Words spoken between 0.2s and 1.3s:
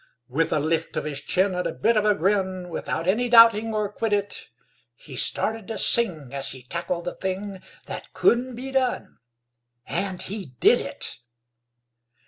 With a lift of his